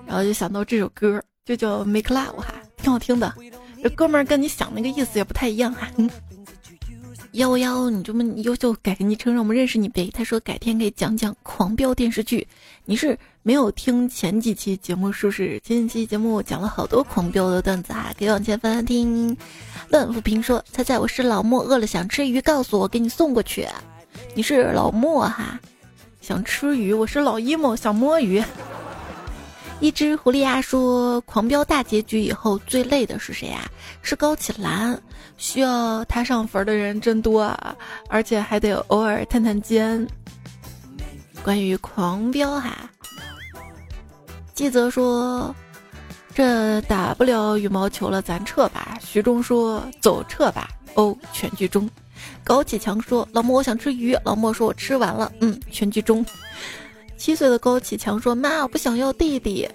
[0.06, 3.32] 然后就想到这首歌，就叫《Make Love》哈，挺好听的。
[3.82, 5.88] 这哥们儿跟你想那个意思也不太一样哈。
[7.32, 10.10] 幺幺，你这么优秀，改个昵称让我们认识你呗。
[10.12, 12.48] 他说改天给讲讲《狂飙》电视剧。
[12.84, 15.58] 你是没有听前几期节目，是不是？
[15.60, 19.34] 前几期节目讲了好多《狂飙》的段子啊，可以往前翻翻听。
[19.88, 23.66] 乱富平说：“猜猜我是老莫，饿了想吃鱼，告诉我给你送过去。”
[24.36, 25.58] 你是老莫哈，
[26.20, 28.44] 想吃鱼，我是老一莫，想摸鱼。
[29.80, 33.66] 一只狐狸呀说：“狂飙大结局以后最累的是谁呀？
[34.02, 35.00] 是高启兰，
[35.38, 37.74] 需要他上坟的人真多啊，
[38.10, 40.06] 而且还得偶尔探探监。”
[41.42, 42.76] 关于狂飙哈，
[44.54, 45.54] 记泽说
[46.34, 51.88] ：“这打不了羽毛球了，咱撤吧。”徐忠说：“走，撤吧。”哦，全剧终。
[52.44, 56.24] 高启强说：“老莫，我想吃鱼。”老莫说：“我吃完了。”嗯，全剧终。
[57.16, 59.68] 七岁的高启强说：“妈，我不想要弟弟。”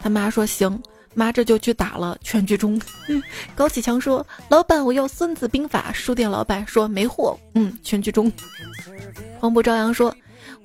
[0.00, 0.80] 他妈说：“行，
[1.14, 2.80] 妈这就去打了。”全剧终。
[3.54, 8.32] 高启强说：“老板，我要《孙子兵法》。”书店老板说：“没货。”嗯，全剧终。
[9.38, 10.14] 黄渤朝阳说：“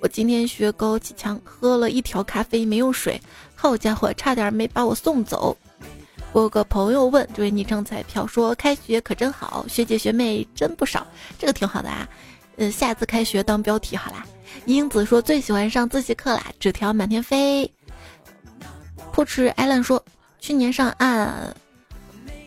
[0.02, 3.22] 我今天学高启强，喝了一条咖啡没用水，
[3.54, 5.56] 好家伙，差点没把我送走。”
[6.34, 11.06] 我有个朋友问这位昵称彩票说：“开学可真好，学姐学妹真不少，
[11.38, 12.08] 这个挺好的啊。”
[12.58, 14.26] 嗯，下次开学当标题好啦。
[14.66, 17.72] 英子说最喜欢上自习课啦，纸条满天飞。
[19.12, 20.04] 扑哧艾伦说
[20.40, 21.56] 去年上岸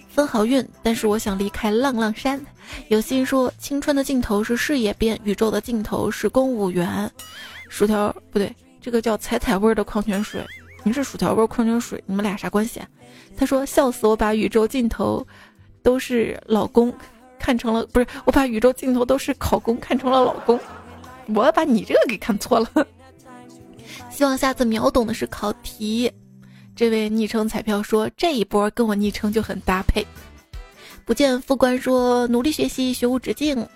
[0.09, 2.45] 分好运，但是我想离开浪浪山。
[2.89, 7.11] 有心说青春的尽头是事业编，宇宙的尽头是公务员。
[7.69, 10.45] 薯条不对，这个叫彩彩味儿的矿泉水，
[10.83, 12.81] 你是薯条味矿泉水，你们俩啥关系？
[12.81, 12.89] 啊
[13.37, 15.27] 他说笑死我，把宇宙尽头
[15.83, 16.93] 都是老公
[17.39, 20.59] 看成了不是，我把宇宙尽头都是考公看成了老公。
[21.35, 22.87] 我把你这个给看错了，
[24.11, 26.11] 希望下次秒懂的是考题。
[26.77, 30.07] 这位昵称彩票说这一波跟我昵称就很搭配。
[31.05, 33.67] 不见副官说努力学习，学无止境。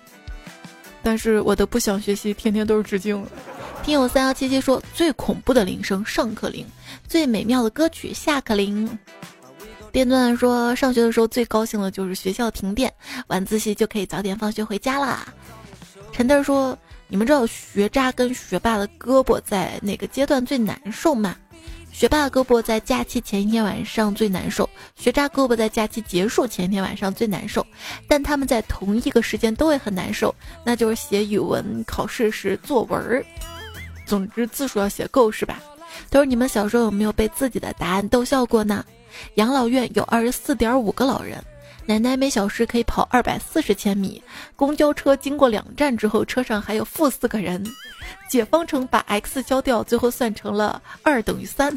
[1.01, 3.25] 但是我的不想学习，天天都是致敬。
[3.83, 6.65] 听友三幺七七说最恐怖的铃声上课铃，
[7.07, 8.97] 最美妙的歌曲下课铃。
[9.91, 12.93] 电钻说上学的时候最高兴的就是学校停电，
[13.27, 15.27] 晚自习就可以早点放学回家啦。
[16.11, 16.77] 陈豆说。
[17.11, 21.35] 你们知道学渣跟学霸的胳膊在哪个阶段最难受吗？
[21.99, 27.67] 学霸胳膊在假期前一天晚上最难受，学渣胳膊在假期结束前一天晚上最难受，
[28.07, 30.33] 但他们在同一个时间都会很难受，
[30.63, 33.21] 那就是写语文考试时作文儿。
[34.05, 35.61] 总之字数要写够是吧？
[36.09, 38.85] 都是你们小时候有没有被自己的答案逗笑过呢？
[39.33, 41.43] 养老院有二十四点五个老人。
[41.89, 44.21] 奶奶每小时可以跑二百四十千米，
[44.55, 47.65] 公交车经过两站之后，车上还有负四个人。
[48.29, 51.75] 解方程把 x 消掉，最后算成了二等于三。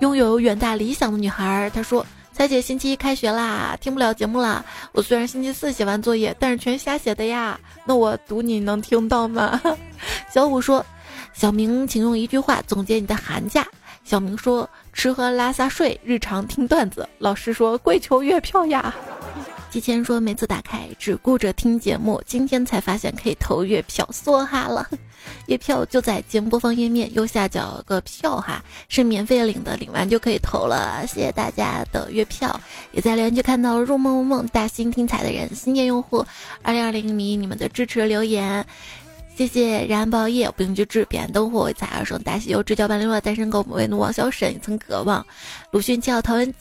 [0.00, 4.62] 拥有远大理想的女孩，她说：“彩姐，星期一开学啦，听不了节目啦。
[4.92, 7.58] 我虽然星期四写完作业，但是全瞎写的呀。
[7.86, 9.58] 那我读你能听到吗？”
[10.30, 10.84] 小五说
[11.32, 13.66] ：“小明，请用一句话总结你的寒假。”
[14.04, 18.94] 小明说：“吃喝拉撒睡，日常听段子。”老师说：“跪求月票呀。”
[19.72, 24.86] 提前说：“每次打开只顾着听节目，今天才发现可以投月票，梭哈了！
[25.46, 31.06] 月票就在节目播放页面右下角个票哈，是免费领的，领完就可以投了。
[31.06, 32.60] 谢谢大家的月票，
[32.92, 36.22] 也在留言区看到入梦梦梦大新听彩的人，新年用户
[36.60, 38.66] 二零二零迷你们的支持留言，
[39.42, 45.26] 谢谢燃爆夜不用去治，彼岸灯火彩二生大西游，直角半零落单身狗为奴王小沈也曾渴望，
[45.72, 46.54] 鲁迅七号陶文。”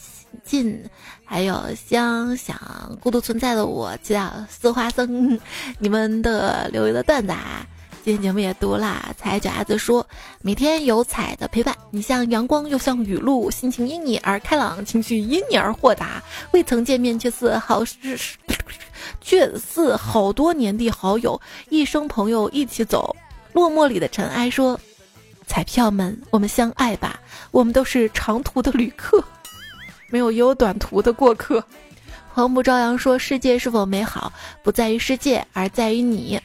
[0.44, 0.82] 进，
[1.24, 2.58] 还有香想
[3.00, 5.40] 孤独存在的我，祈祷四花僧，
[5.78, 7.68] 你们的留言的段子啊，
[8.04, 9.14] 今天节目也读啦。
[9.18, 10.08] 踩脚丫子说，
[10.42, 16.24] 每天有彩的陪伴，你像阳光又像雨露，心情因你而开朗，情绪因你而豁达。
[16.54, 18.18] 未曾见面却似好事，
[19.20, 21.40] 却似好多年的好友，
[21.70, 23.16] 一生朋友一起走。
[23.54, 24.80] 落寞里的尘埃说，
[25.46, 27.20] 彩票们，我们相爱吧，
[27.52, 29.24] 我们都是长途的旅客。
[30.10, 31.64] 没有优短途的过客，
[32.34, 34.32] 黄浦朝阳说：“世界是否美好，
[34.64, 36.40] 不在于世界，而在于你。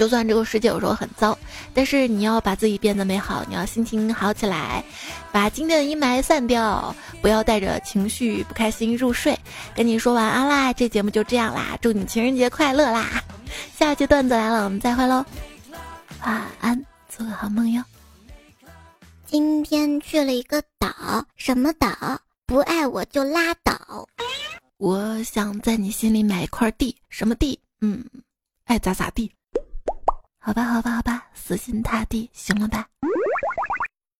[0.00, 1.36] 就算这个世界有时候很糟，
[1.74, 4.82] 但是你要把自己变得美好，你要心情好起来，
[5.30, 9.38] 把今天的阴霾散掉，不要带着情绪不开心入睡。
[9.76, 13.22] 跟你说晚安啦，这节目就这样啦，祝你情人节快乐啦！
[13.76, 15.22] 下期段子来了，我们再会喽，
[16.24, 17.84] 晚安，做个好梦哟。
[19.26, 24.08] 今天去了一个岛，什么岛？”不爱我就拉倒。
[24.78, 27.60] 我想在你心里买一块地，什么地？
[27.82, 28.02] 嗯，
[28.64, 29.30] 爱咋咋地。
[30.42, 32.86] 好吧，好吧，好吧，死心塌地，行了吧？